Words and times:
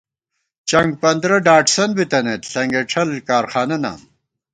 چنگپندرہ 0.69 1.37
ڈاٹسن 1.45 1.89
بِتَنئیت 1.97 2.41
ݪنگېڄھل 2.51 3.09
کارخانہ 3.27 3.77
نام 3.83 3.99